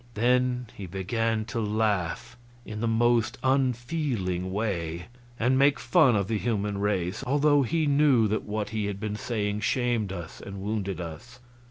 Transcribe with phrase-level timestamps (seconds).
[0.15, 5.05] Then he began to laugh in the most unfeeling way,
[5.39, 9.15] and make fun of the human race, although he knew that what he had been
[9.15, 11.39] saying shamed us and wounded us.